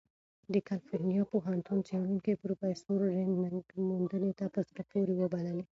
[0.53, 5.63] د کلیفورنیا پوهنتون څېړونکی پروفیسر رین نګ دې موندنې ته "په زړه پورې" وبللې.